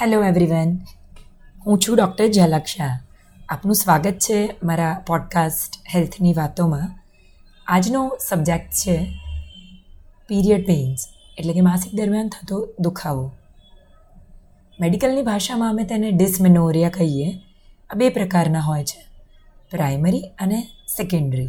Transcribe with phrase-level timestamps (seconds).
[0.00, 0.78] Hello everyone
[1.66, 2.98] હું છું doctor ઝલક શાહ
[3.48, 6.86] આપનું સ્વાગત છે મારા પોડકાસ્ટ હેલ્થની વાતોમાં.
[7.66, 8.94] આજનો સબ્જેક્ટ છે
[10.28, 11.04] પીરિયડ પેઇન્સ
[11.38, 13.32] એટલે કે માસિક દરમિયાન થતો દુખાવો.
[14.80, 17.28] મેડિકલની ભાષામાં અમે તેને ડિસમેનોરિયા કહીએ.
[17.90, 19.04] આ બે પ્રકારના હોય છે.
[19.70, 20.62] પ્રાઇમરી અને
[20.96, 21.48] સેકન્ડરી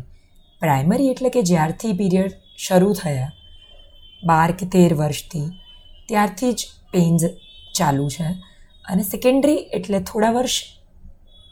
[0.59, 3.31] પ્રાઇમરી એટલે કે જ્યારથી પીરિયડ શરૂ થયા,
[4.23, 5.47] બાર કે તેર વર્ષથી,
[6.07, 7.23] ત્યારથી જ પેઇન્સ
[7.82, 8.27] ચાલુ છે.
[8.85, 10.62] અને સેકન્ડરી એટલે થોડા વર્ષ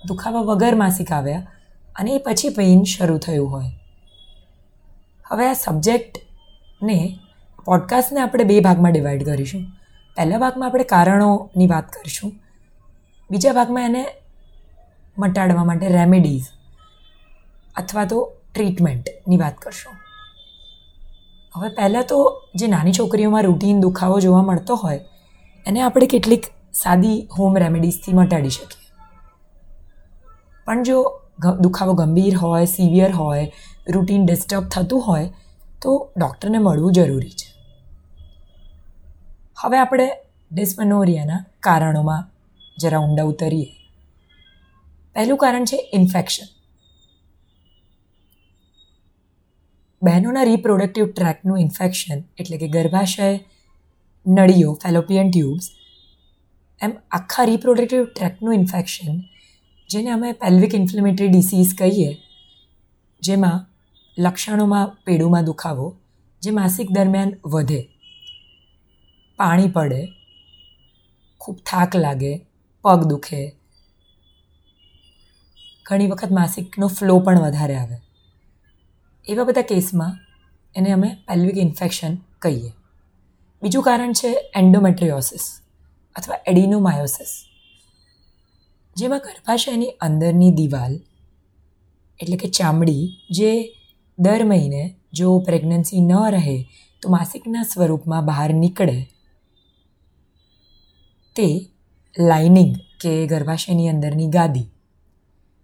[0.08, 1.48] દુખાવા વગર માસિક આવ્યા
[1.96, 3.72] અને એ પછી પેઇન શરૂ થયું હોય.
[5.30, 6.98] હવે આ સબ્જેક્ટને
[7.66, 9.64] પોડકાસ્ટને આપણે બે ભાગમાં ડિવાઈડ કરીશું.
[10.18, 12.32] પહેલા ભાગમાં આપણે કારણોની વાત કરીશું.
[13.32, 14.04] બીજા ભાગમાં એને
[15.18, 16.48] મટાડવા માટે રેમેડીઝ
[17.76, 18.18] અથવા તો
[18.54, 19.94] ટ્રીટમેન્ટની વાત કરશું.
[21.56, 22.18] હવે પહેલાં તો
[22.56, 25.00] જે નાની છોકરીઓમાં રૂટીન દુખાવો જોવા મળતો હોય
[25.68, 28.88] એને આપણે કેટલીક સાદી હોમ રેમેડીઝથી મટાડી શકીએ.
[30.66, 31.22] પણ જો
[31.60, 33.52] દુખાવો ગંભીર હોય સિવિયર હોય
[33.90, 35.30] રૂટીન ડિસ્ટર્બ થતું હોય,
[35.82, 37.50] તો ડૉક્ટરને મળવું જરૂરી છે.
[39.62, 40.08] હવે આપણે
[40.52, 42.24] ડિસ્મનોરિયાના કારણોમાં
[42.78, 43.70] જરા ઊંડા ઉતરીએ.
[45.16, 46.48] પહેલું કારણ છે ઇન્ફેક્શન
[50.02, 53.40] બહેનોના રિપ્રોડક્ટિવ ટ્રેકનું ઇન્ફેક્શન એટલે કે ગર્ભાશય
[54.26, 55.72] નળીઓ, ફેલોપિયન ટ્યુબ્સ,
[56.82, 59.22] એમ આખા રિપ્રોડક્ટિવ ટ્રેકનું ઇન્ફેક્શન
[59.90, 62.18] જેને અમે પેલ્વિક ઇન્ફ્લેમેટરી ડિસીઝ કહીએ,
[63.22, 63.66] જેમાં
[64.18, 65.96] લક્ષણોમાં પેડુમાં દુખાવો,
[66.42, 67.90] જે માસિક દરમિયાન વધે,
[69.38, 70.02] પાણી પડે,
[71.42, 72.46] ખૂબ થાક લાગે,
[72.82, 73.56] પગ દુખે,
[75.86, 77.98] ઘણી વખત માસિકનો ફ્લો પણ વધારે આવે.
[79.28, 80.20] એવા બધા કેસમાં
[80.76, 82.72] એને અમે પેલ્વિક ઇન્ફેક્શન કહીએ.
[83.62, 85.46] બીજું કારણ છે એન્ડોમેટ્રિયોસિસ
[86.16, 87.32] અથવા એડિનોમાયોસિસ,
[88.96, 90.94] જેમાં ગર્ભાશયની અંદરની દિવાલ
[92.20, 93.52] એટલે કે ચામડી જે
[94.20, 96.58] દર મહિને જો પ્રેગ્નન્સી ન રહે
[97.02, 98.98] તો માસિકના સ્વરૂપમાં બહાર નીકળે.
[101.36, 101.48] તે
[102.18, 104.68] લાઇનિંગ કે ગર્ભાશયની અંદરની ગાદી.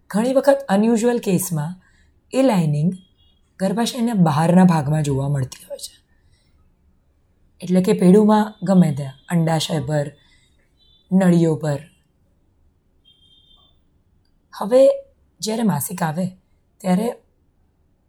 [0.10, 1.74] ઘણી વખત અનયુઝ્યુઅલ કેસમાં
[2.34, 2.92] એ લાઇનિંગ
[3.60, 5.95] ગર્ભાશયના બહારના ભાગમાં જોવા મળતી હોય છે.
[7.62, 10.12] એટલે કે પેડુમાં ગમે ત્યાં અંડાશય પર,
[11.12, 11.80] નળીઓ પર.
[14.60, 14.90] હવે
[15.40, 16.28] જ્યારે માસિક આવે,
[16.78, 17.14] ત્યારે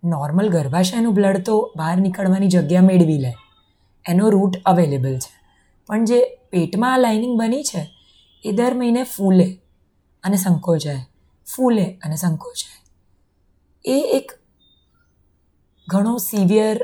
[0.04, 3.34] નોર્મલ ગર્ભાશયનું બ્લડ તો બહાર નીકળવાની જગ્યા મેળવી લે.
[4.08, 5.40] એનો રૂટ અવેલેબલ છે.
[5.86, 7.90] પણ જે પેટમાં આ લાઇનિંગ બની છે,
[8.44, 9.58] એ દર મહિને ફૂલે
[10.22, 11.06] અને સંકોચાય.
[11.56, 12.86] ફૂલે અને સંકોચાય.
[13.84, 14.32] એ એક
[15.88, 16.80] ઘણો સિવિયર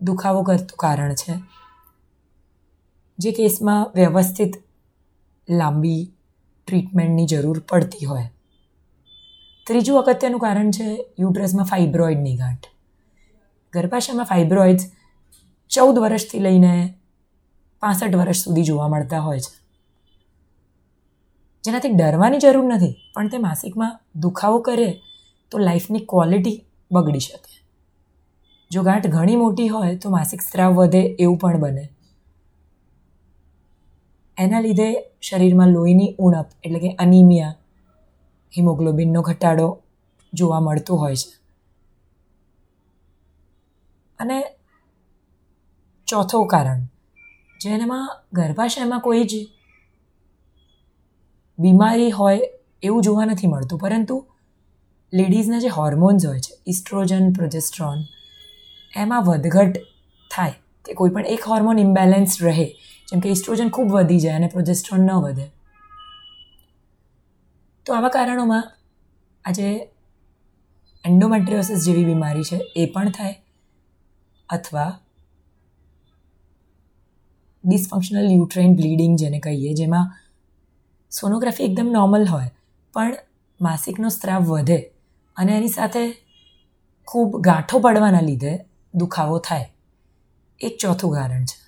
[0.00, 1.32] દુખાવો કરતું કારણ છે.
[3.18, 4.56] જે કેસમાં વ્યવસ્થિત
[5.48, 6.12] લાંબી
[6.68, 8.28] ટ્રીટમેન્ટની જરૂર પડતી હોય.
[9.66, 12.66] ત્રીજું અગત્યનું કારણ છે યુટ્રસમાં ફાઇબ્રોઇડની ગાંઠ.
[13.72, 14.84] ગર્ભાશયમાં ફાઇબ્રોઇડ્સ
[15.68, 16.94] ચૌદ વર્ષથી લઈને
[17.80, 19.54] પાસઠ વર્ષ સુધી જોવા મળતા હોય છે.
[21.64, 25.00] જેનાથી ડરવાની જરૂર નથી, પણ તે માસિકમાં દુખાવો કરે
[25.50, 27.62] તો લાઈફની ક્વોલિટી બગડી શકે.
[28.70, 31.93] જો ગાંઠ ઘણી મોટી હોય તો માસિક સ્ત્રાવ વધે એવું પણ બને.
[34.38, 34.88] એના લીધે
[35.22, 37.54] શરીરમાં લોહીની ઉણપ એટલે કે અનિમિયા
[38.56, 39.78] હિમોગ્લોબિનનો ઘટાડો
[40.32, 41.30] જોવા મળતો હોય છે.
[44.18, 44.42] અને
[46.06, 46.82] ચોથો કારણ,
[47.60, 49.34] જેનામાં ગર્ભાશયમાં કોઈ જ
[51.58, 52.40] બીમારી હોય
[52.82, 54.26] એવું જોવા નથી મળતું, પરંતુ
[55.12, 57.98] લેડીઝના જે હોર્મોન્સ હોય છે, ઇસ્ટ્રોજન, પ્રોજેસ્ટ્રોન,
[58.96, 59.78] એમાં વધઘટ
[60.30, 60.52] થાય
[60.84, 62.76] કે કોઈ પણ એક હોર્મોન ઇમ્બેલેન્સ રહે
[63.08, 65.50] જેમ કે ઇસ્ટ્રોજન ખૂબ વધી જાય અને પ્રોજેસ્ટ્રોન ન વધે.
[67.86, 68.72] તો આવા કારણોમાં
[69.44, 69.90] આજે
[71.04, 73.42] એન્ડોમેટ્રિયોસિસ જેવી બીમારી છે એ પણ થાય
[74.48, 75.00] અથવા
[77.64, 80.12] ડિસફંક્શનલ યુટ્રેન બ્લીડિંગ જેને કહીએ, જેમાં
[81.10, 82.50] સોનોગ્રાફી એકદમ નોર્મલ હોય,
[82.94, 83.16] પણ
[83.60, 84.78] માસિકનો સ્ત્રાવ વધે
[85.36, 86.16] અને એની સાથે
[87.06, 88.64] ખૂબ ગાંઠો પડવાના લીધે
[88.94, 89.72] દુખાવો થાય.
[90.60, 91.63] એક ચોથું કારણ છે.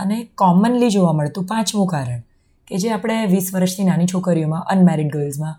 [0.00, 2.22] અને કોમનલી જોવા મળતું પાંચમું કારણ
[2.68, 5.56] કે જે આપણે વીસ વર્ષથી નાની છોકરીઓમાં અનમેરિડ ગર્લ્સમાં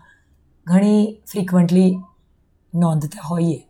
[0.66, 1.90] ઘણી ફ્રિકવન્ટલી
[2.72, 3.60] નોંધતા હોઈએ.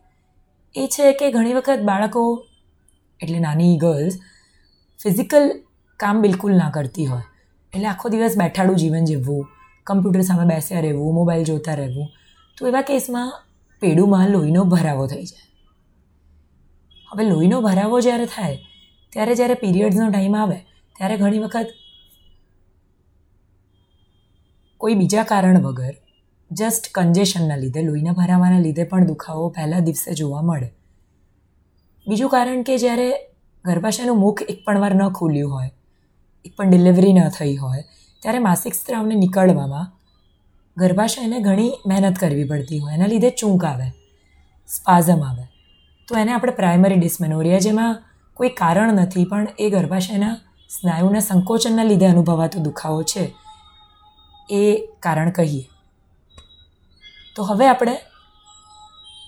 [0.75, 2.23] એ છે કે ઘણી વખત બાળકો,
[3.19, 4.15] એટલે નાની ગર્લ્સ
[4.99, 5.45] ફિઝિકલ
[5.99, 7.25] કામ બિલકુલ ના કરતી હોય.
[7.73, 9.47] એટલે આખો દિવસ બેઠાડું જીવન જીવવું
[9.87, 12.07] કમ્પ્યુટર સામે બેસ્યા રહેવું મોબાઈલ જોતા રહેવું,
[12.57, 13.31] તો એવા કેસમાં
[13.81, 15.47] પેડુમાં લોહીનો ભરાવો થઈ જાય.
[17.11, 18.57] હવે લોહીનો ભરાવો જ્યારે થાય
[19.13, 20.59] ત્યારે જ્યારે પીરિયડ્સનો ટાઈમ આવે,
[20.95, 21.69] ત્યારે ઘણી વખત
[24.77, 25.95] કોઈ બીજા કારણ વગર
[26.51, 30.69] જસ્ટ કન્જેશનના લીધે, લોહીના ભરાવાના લીધે પણ દુખાવો પહેલા દિવસે જોવા મળે.
[32.07, 33.09] બીજું કારણ કે જ્યારે
[33.65, 35.71] ગર્ભાશયનું મુખ એક પણ વાર ન ખુલ્યું હોય,
[36.45, 37.83] એક પણ ડિલિવરી ન થઈ હોય,
[38.21, 39.91] ત્યારે માસિક સ્ત્રાવને નીકળવામાં
[40.77, 42.93] ગર્ભાશયને ઘણી મહેનત કરવી પડતી હોય.
[42.93, 43.87] એના લીધે ચૂંક આવે
[44.67, 45.45] સ્પાઝમ આવે.
[46.07, 50.35] તો એને આપણે પ્રાઇમરી ડિસ્મેનોરિયા જેમાં કોઈ કારણ નથી, પણ એ ગર્ભાશયના
[50.69, 53.23] સ્નાયુના સંકોચનના લીધે અનુભવાતો દુખાવો છે
[54.49, 54.63] એ
[54.99, 55.65] કારણ કહીએ.
[57.35, 57.95] તો હવે આપણે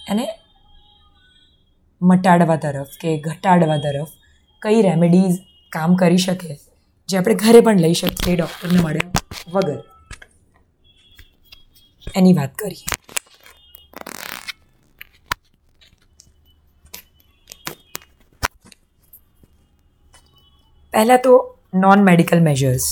[0.09, 0.25] એને
[2.01, 4.11] મટાડવા તરફ કે ઘટાડવા તરફ
[4.61, 5.37] કઈ રેમેડીઝ
[5.71, 6.51] કામ કરી શકે,
[7.09, 9.11] જે આપણે ઘરે પણ લઈ શકીએ ડૉક્ટરને મળ્યા
[9.53, 9.81] વગર.
[12.15, 12.87] એની વાત કરીએ.
[20.95, 22.85] પહેલાં તો નોન મેડિકલ મેજર્સ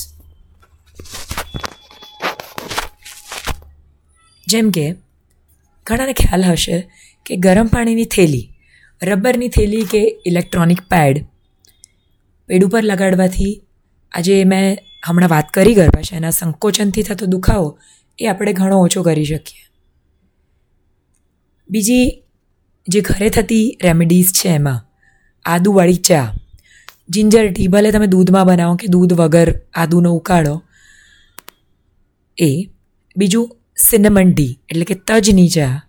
[4.46, 4.94] જેમ કે,
[5.86, 6.90] ઘણાને ખ્યાલ હશે
[7.26, 8.50] કે ગરમ પાણીની થેલી,
[9.02, 11.24] રબરની થેલી કે ઇલેક્ટ્રોનિક પેડ
[12.48, 13.62] પેડ ઉપર લગાડવાથી
[14.12, 17.78] આજે મેં હમણાં વાત કરી ગરબા છે એના સંકોચનથી થતો દુખાવો
[18.18, 19.64] એ આપણે ઘણો ઓછો કરી શકીએ.
[21.70, 22.06] બીજી
[22.88, 24.80] જે ઘરે થતી રેમેડીઝ છે એમાં,
[25.44, 26.26] આદુવાળી ચા
[27.08, 30.62] જિંજર ટી, ભલે તમે દૂધમાં બનાવો કે દૂધ વગર આદુનો ઉકાળો.
[32.38, 32.68] એ,
[33.16, 35.82] બીજું સિનેમન ટી, એટલે કે તજની ચા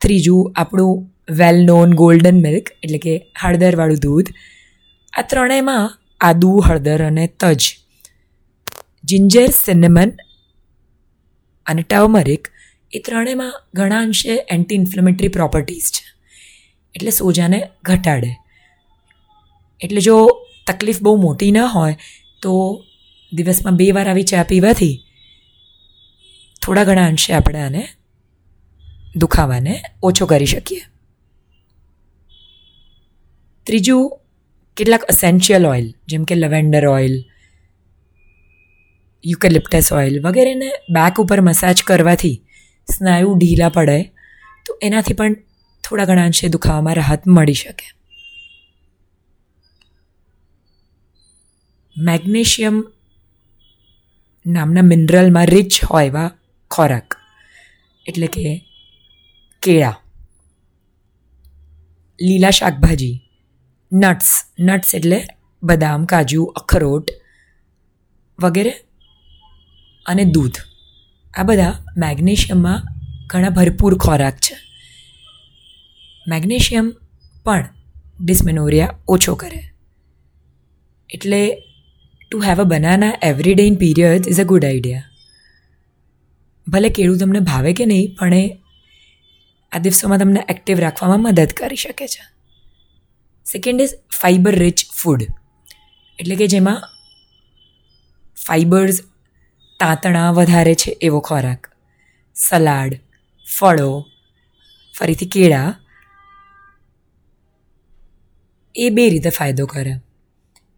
[0.00, 4.28] ત્રીજું આપણું વેલ નોન ગોલ્ડન મિલ્ક એટલે કે હળદરવાળું દૂધ.
[5.18, 7.62] આ ત્રણેયમાં આદુ, હળદર અને તજ.
[9.04, 10.12] જિંજર સિનેમન
[11.66, 12.48] અને ટર્મરિક
[12.92, 16.04] એ ત્રણેયમાં ઘણા અંશે એન્ટી ઇન્ફ્લેમેટરી પ્રોપર્ટીઝ છે.
[16.94, 18.45] એટલે સોજાને ઘટાડે.
[19.80, 20.16] એટલે જો
[20.66, 21.96] તકલીફ બહુ મોટી ન હોય,
[22.42, 22.52] તો
[23.32, 24.94] દિવસમાં બે વાર આવી ચા પીવાથી
[26.62, 27.82] થોડા ઘણા અંશે આપણે આને
[29.16, 30.84] દુખાવાને ઓછો કરી શકીએ.
[33.66, 34.04] ત્રીજું,
[34.76, 37.14] કેટલાક અસેન્શિયલ ઓઇલ જેમ કે લવેન્ડર ઓઇલ
[39.24, 42.36] યુકેલિપ્ટસ ઓઇલ વગેરેને બેક ઉપર મસાજ કરવાથી
[42.88, 43.98] સ્નાયુ ઢીલા પડે,
[44.66, 45.36] તો એનાથી પણ
[45.84, 47.86] થોડા ઘણા અંશે દુખાવામાં રાહત મળી શકે.
[51.98, 52.84] મેગ્નેશિયમ
[54.46, 56.30] નામના મિનરલમાં રિચ હોય એવા
[56.70, 57.14] ખોરાક.
[58.06, 58.64] એટલે કે
[59.62, 59.96] કેળા.
[62.22, 63.20] લીલા શાકભાજી.
[63.92, 65.26] નટ્સ નટ્સ એટલે
[65.62, 67.10] બદામ, કાજુ, અખરોટ
[68.42, 68.70] વગેરે
[70.06, 70.56] અને દૂધ.
[71.34, 72.82] આ બધા મેગ્નેશિયમમાં
[73.26, 74.56] ઘણા ભરપૂર ખોરાક છે.
[76.28, 76.96] મેગ્નેશિયમ
[77.44, 77.68] પણ
[78.20, 79.62] ડિસ્મેનોરિયા ઓછો કરે.
[81.10, 81.62] એટલે
[82.32, 85.04] to have a banana every day in period is a good idea
[86.66, 88.44] ભલે કેળું તમને ભાવે કે નહીં, પણ એ
[89.72, 92.24] આ દિવસોમાં તમને એક્ટિવ રાખવામાં મદદ કરી શકે છે.
[93.46, 95.22] Second is fiber rich food
[96.18, 96.80] એટલે કે જેમાં
[98.46, 99.00] ફાઈબર્સ
[99.80, 101.62] તાંતણા વધારે છે એવો ખોરાક.
[102.36, 102.92] સલાડ,
[103.46, 103.90] ફળો,
[104.94, 105.70] ફરીથી કેળા
[108.74, 109.94] એ બે રીતે ફાયદો કરે.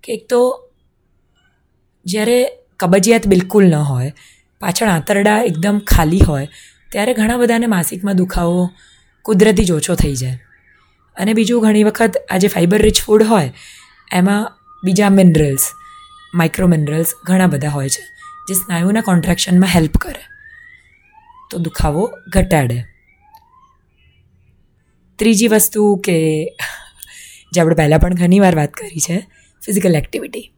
[0.04, 0.40] કે એક તો
[2.08, 4.12] જ્યારે કબજિયાત બિલકુલ ન હોય,
[4.60, 6.48] પાછળ આંતરડા એકદમ ખાલી હોય,
[6.92, 8.70] ત્યારે ઘણા બધાને માસિકમાં દુખાવો
[9.22, 10.38] કુદરતી જ ઓછો થઈ જાય.
[11.16, 13.52] અને બીજું ઘણી વખત આ જે ફાઇબર રિચ ફૂડ હોય,
[14.12, 14.52] એમાં
[14.84, 15.60] બીજા મિનરલ્સ
[16.34, 18.02] માઇક્રો મિનરલ્સ ઘણા બધા હોય છે,
[18.48, 20.22] જે સ્નાયુના કોન્ટ્રાક્શનમાં હેલ્પ કરે.
[21.50, 22.84] તો દુખાવો ઘટાડે.
[25.18, 26.44] ત્રીજી વસ્તુ કે,
[27.52, 29.18] જે આપણે પહેલાં પણ ઘણી વાર વાત કરી છે
[29.64, 30.52] ફિઝિકલ એક્ટિવિટી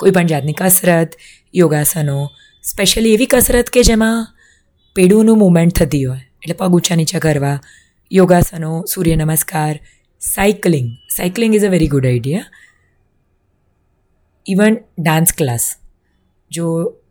[0.00, 1.10] કોઈ પણ જાતની કસરત,
[1.54, 2.16] યોગાસનો
[2.64, 4.18] સ્પેશિયલી એવી કસરત કે જેમાં
[4.96, 7.58] પેડુનું મુવમેન્ટ થતી હોય, એટલે પગ ઊંચા નીચા કરવા,
[8.10, 9.74] યોગાસનો, સૂર્ય નમસ્કાર
[10.20, 12.48] cycling cycling is a very good idea
[14.46, 15.64] even dance class
[16.50, 16.66] જો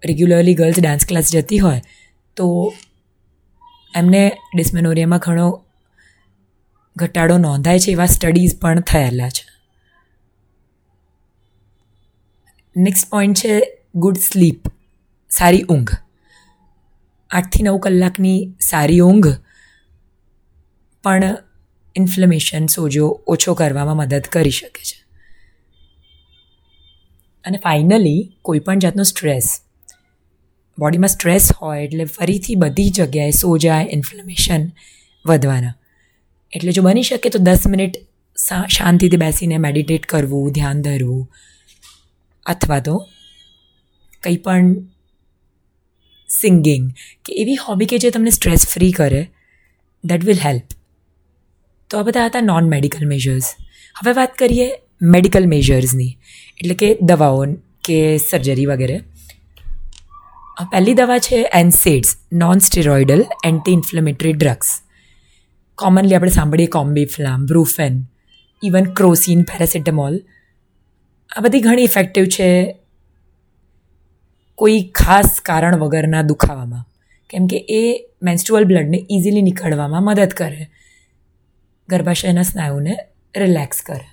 [0.06, 1.82] રેગ્યુલરલી ગર્લ્સ ડાન્સ ક્લાસ જતી હોય,
[2.38, 2.74] તો
[3.96, 4.24] એમને
[4.56, 5.48] ડિસ્મેનોરિયામાં ઘણો
[6.96, 9.49] ઘટાડો નોંધાય છે એવા સ્ટડીઝ પણ થયેલા છે.
[12.80, 13.54] નેક્સ્ટ પોઈન્ટ છે
[13.96, 14.68] ગુડ સ્લીપ
[15.32, 15.94] સારી ઊંઘ.
[17.30, 19.32] આઠથી નવ કલાકની સારી ઊંઘ,
[21.04, 21.38] પણ
[21.96, 24.98] ઇન્ફ્લેમેશન સોજો ઓછો કરવામાં મદદ કરી શકે છે.
[27.46, 29.52] અને ફાઇનલી કોઈપણ જાતનો સ્ટ્રેસ
[30.78, 34.64] બોડીમાં સ્ટ્રેસ હોય એટલે ફરીથી બધી જગ્યાએ સોજા ઇન્ફ્લેમેશન
[35.26, 35.76] વધવાના.
[36.54, 38.02] એટલે જો બની શકે તો દસ મિનિટ
[38.78, 41.24] શાંતિથી બેસીને મેડિટેટ કરવું, ધ્યાન ધરવું
[42.50, 43.08] અથવા તો
[44.24, 44.76] કંઈ પણ
[46.30, 46.90] સિંગિંગ
[47.26, 49.32] કે એવી હોબી કે જે તમને સ્ટ્રેસ ફ્રી કરે
[50.04, 50.64] દેટ વિલ હેલ્પ
[51.90, 53.54] તો આ બધા હતા નોન મેડિકલ મેજર્સ
[54.02, 56.12] હવે વાત કરીએ મેડિકલ મેજર્સની
[56.58, 57.46] એટલે કે દવાઓ
[57.84, 59.00] કે સર્જરી વગેરે.
[60.72, 64.72] પહેલી દવા છે NSAIDs non steroidal anti inflammatory drugs
[65.78, 66.68] commonly આપણે સાંભળીએ
[67.06, 68.04] Combiflam Brufen
[68.64, 70.20] even Crocin, paracetamol.
[71.38, 72.76] આ બધી ઘણી ઇફેક્ટિવ છે.
[74.56, 76.86] કોઈ ખાસ કારણ વગરના દુખાવામાં.
[77.30, 80.68] કેમ કે એ મેન્સ્ટ્રુઅલ બ્લડને ઇઝીલી નીકળવામાં મદદ કરે.
[81.90, 82.98] ગર્ભાશયના સ્નાયુને
[83.38, 84.08] રિલેક્સ કરે.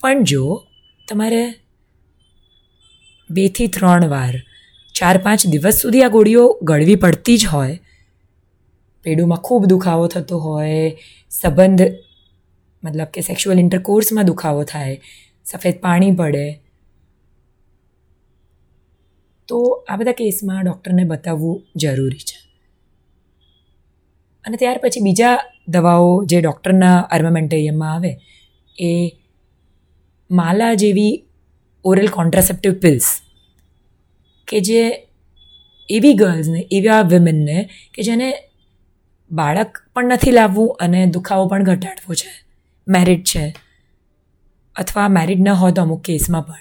[0.00, 0.66] પણ જો
[1.08, 1.54] તમારે
[3.30, 4.34] બેથી ત્રણ વાર
[4.94, 7.80] ચાર પાંચ દિવસ સુધી આ ગોળીઓ ગળવી પડતી જ હોય,
[9.02, 10.98] પેડુમાં ખૂબ દુખાવો થતો હોય,
[11.30, 11.82] સંબંધ
[12.84, 15.00] મતલબ કે સેક્સ્યુઅલ ઇન્ટરકોર્સમાં દુખાવો થાય,
[15.44, 16.62] સફેદ પાણી પડે.
[19.48, 22.48] તો આ બધા કેસમાં ડૉક્ટરને બતાવવું જરૂરી છે.
[24.44, 28.18] અને ત્યાર પછી બીજા દવાઓ જે ડૉક્ટરના આર્મામેન્ટેરિયમમાં આવે,
[28.80, 29.16] એ
[30.30, 31.24] માલા જેવી
[31.84, 33.20] ઓરલ કોન્ટ્રાસેપ્ટિવ પિલ્સ
[34.48, 35.08] કે જે
[35.88, 38.50] એવી ગર્લ્સને એવા વિમેનને કે જેને
[39.30, 42.41] બાળક પણ નથી લાવવું અને દુખાવો પણ ઘટાડવો છે.
[42.88, 43.56] મેરિડ છે.
[44.76, 46.54] અથવા મેરિડ ન હોય તો અમુક કેસમાં પણ.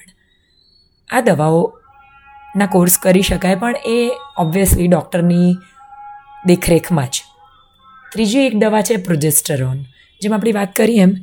[1.18, 5.58] આ દવાઓના કોર્સ કરી શકાય, પણ એ ઓબ્વિયસલી ડૉક્ટરની
[6.46, 7.24] દેખરેખમાં જ.
[8.12, 9.84] ત્રીજી એક દવા છે પ્રોજેસ્ટરોન,
[10.22, 11.14] જેમ આપણી વાત કરીએ એમ.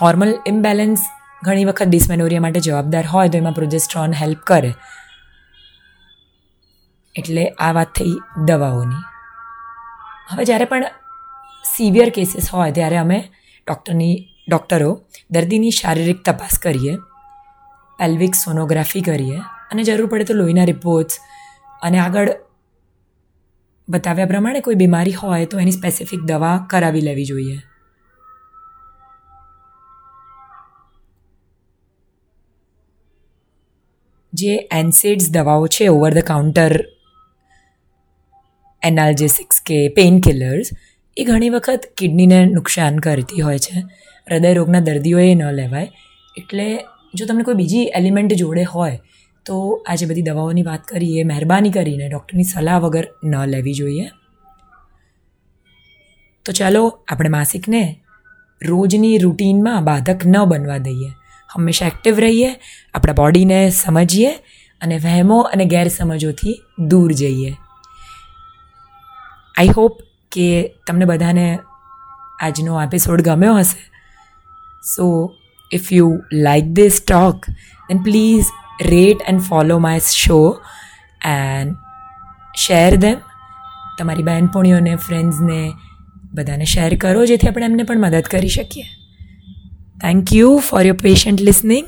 [0.00, 0.98] હોર્મોનલ ઇમ્બેલેન્સ
[1.42, 4.74] ઘણી વખત ડિસ્મેનોરિયા માટે જવાબદાર હોય તો એમાં પ્રોજેસ્ટ્રોન હેલ્પ કરે.
[7.14, 9.02] એટલે આ વાત થઈ દવાઓની.
[10.30, 10.84] હવે જ્યારે પણ
[11.64, 13.30] સિવિયર કેસીસ હોય ત્યારે અમે
[13.66, 15.00] ડૉક્ટરની ડૉક્ટરો
[15.30, 16.98] દર્દીની શારીરિક તપાસ કરીએ
[17.98, 19.38] પેલ્વિક સોનોગ્રાફી કરીએ
[19.70, 21.20] અને જરૂર પડે તો લોહીના રિપોર્ટ્સ
[21.82, 22.30] અને આગળ
[23.88, 27.58] બતાવ્યા પ્રમાણે કોઈ બીમારી હોય તો એની સ્પેસિફિક દવા કરાવી લેવી જોઈએ.
[34.32, 36.84] જે એન્સેડ્સ દવાઓ છે ઓવર ધ કાઉન્ટર
[38.82, 40.72] એનાલ્જેસિક્સ કે પેઇન કિલર્સ
[41.16, 43.80] એ ઘણી વખત કિડનીને નુકસાન કરતી હોય છે.
[44.30, 45.90] હૃદય રોગના દર્દીઓએ ન લેવાય.
[46.36, 46.78] એટલે
[47.14, 48.98] જો તમને કોઈ બીજી એલિમેન્ટ જોડે હોય,
[49.46, 54.10] તો આ જે બધી દવાઓની વાત કરીએ, મહેરબાની કરીને ડૉક્ટરની સલાહ વગર ન લેવી જોઈએ.
[56.44, 58.00] તો ચાલો આપણે માસિકને
[58.62, 61.08] રોજની રૂટીનમાં બાધક ન બનવા દઈએ.
[61.54, 62.60] હંમેશા એક્ટિવ રહીએ,
[62.94, 64.30] આપણા બોડીને સમજીએ
[64.80, 67.56] અને વહેમો અને ગેરસમજોથી દૂર જઈએ.
[69.58, 69.98] આઈ હોપ
[70.32, 71.58] કે તમને બધાને
[72.40, 73.90] આજનો એપિસોડ ગમ્યો હશે.
[74.96, 75.34] So
[75.72, 77.46] if you like this talk
[77.88, 78.44] then please
[78.86, 80.60] rate and follow my show
[81.24, 81.76] and
[82.56, 83.18] share them
[83.98, 85.72] તમારી બહેનપણીઓને ફ્રેન્ડ્સને
[86.34, 88.84] બધાને શેર કરો, જેથી આપણે એમને પણ મદદ કરી શકીએ.
[90.02, 91.86] Thank you for your patient listening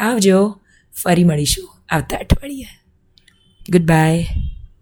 [0.00, 0.60] આવજો.
[1.02, 2.66] ફરી મળીશું આવતા અઠવાડિયે.
[3.70, 4.26] Good bye